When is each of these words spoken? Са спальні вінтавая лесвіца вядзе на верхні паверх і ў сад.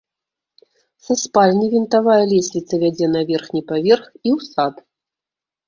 Са 1.07 1.13
спальні 1.23 1.65
вінтавая 1.73 2.17
лесвіца 2.33 2.73
вядзе 2.87 3.07
на 3.15 3.21
верхні 3.29 3.61
паверх 3.71 4.03
і 4.27 4.29
ў 4.37 4.51
сад. 4.53 4.75